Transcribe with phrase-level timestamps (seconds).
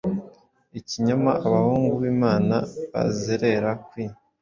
[0.79, 2.55] Ikinyoma Abahungu bImana,
[2.91, 4.13] bazerera kwii